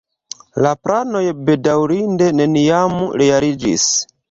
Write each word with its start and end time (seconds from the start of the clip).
La 0.65 0.71
planoj 0.87 1.21
bedaŭrinde 1.51 2.31
neniam 2.41 2.99
realiĝis. 3.25 3.89